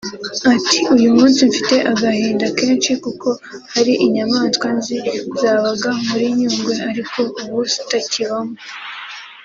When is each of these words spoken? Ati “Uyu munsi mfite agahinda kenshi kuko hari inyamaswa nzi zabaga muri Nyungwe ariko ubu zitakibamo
Ati 0.53 0.77
“Uyu 0.95 1.09
munsi 1.17 1.39
mfite 1.49 1.75
agahinda 1.91 2.45
kenshi 2.59 2.91
kuko 3.03 3.27
hari 3.73 3.93
inyamaswa 4.05 4.67
nzi 4.77 4.97
zabaga 5.39 5.89
muri 6.07 6.25
Nyungwe 6.37 6.73
ariko 6.89 7.19
ubu 7.41 7.59
zitakibamo 7.71 8.55